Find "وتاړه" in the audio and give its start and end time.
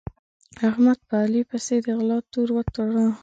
2.55-3.05